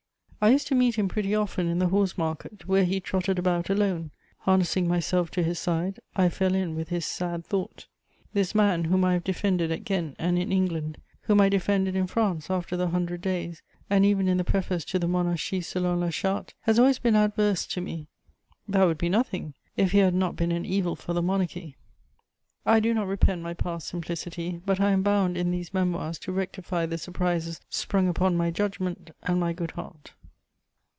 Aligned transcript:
I 0.43 0.49
used 0.49 0.65
to 0.69 0.73
meet 0.75 0.95
him 0.95 1.07
pretty 1.07 1.35
often 1.35 1.67
in 1.67 1.77
the 1.77 1.89
Horse 1.89 2.17
market, 2.17 2.67
where 2.67 2.83
he 2.83 2.99
trotted 2.99 3.37
about 3.37 3.69
alone; 3.69 4.09
harnessing 4.39 4.87
myself 4.87 5.29
to 5.29 5.43
his 5.43 5.59
side, 5.59 5.99
I 6.15 6.29
fell 6.29 6.55
in 6.55 6.75
with 6.75 6.89
"his 6.89 7.05
sad 7.05 7.45
thought." 7.45 7.85
This 8.33 8.55
man 8.55 8.85
whom 8.85 9.05
I 9.05 9.13
have 9.13 9.23
defended 9.23 9.71
at 9.71 9.85
Ghent 9.85 10.15
and 10.17 10.39
in 10.39 10.51
England, 10.51 10.97
whom 11.25 11.39
I 11.41 11.47
defended 11.47 11.95
in 11.95 12.07
France 12.07 12.49
after 12.49 12.75
the 12.75 12.87
Hundred 12.87 13.21
Days 13.21 13.61
and 13.87 14.03
even 14.03 14.27
in 14.27 14.37
the 14.37 14.43
preface 14.43 14.83
to 14.85 14.97
the 14.97 15.05
Monarchie 15.05 15.63
selon 15.63 15.99
la 15.99 16.09
Charte, 16.09 16.55
has 16.61 16.79
always 16.79 16.97
been 16.97 17.15
adverse 17.15 17.67
to 17.67 17.79
me: 17.79 18.07
that 18.67 18.83
would 18.85 18.97
be 18.97 19.09
nothing, 19.09 19.53
if 19.77 19.91
he 19.91 19.99
had 19.99 20.15
not 20.15 20.35
been 20.35 20.51
an 20.51 20.65
evil 20.65 20.95
for 20.95 21.13
the 21.13 21.21
Monarchy. 21.21 21.75
I 22.65 22.79
do 22.79 22.95
not 22.95 23.05
repent 23.05 23.43
my 23.43 23.53
past 23.53 23.89
simplicity; 23.89 24.59
but 24.65 24.79
I 24.81 24.89
am 24.89 25.03
bound, 25.03 25.37
in 25.37 25.51
these 25.51 25.71
Memoirs, 25.71 26.17
to 26.17 26.31
rectify 26.31 26.87
the 26.87 26.97
surprises 26.97 27.61
sprung 27.69 28.07
upon 28.07 28.35
my 28.35 28.49
judgment 28.49 29.11
and 29.21 29.39
my 29.39 29.53
good 29.53 29.73
heart. 29.77 30.13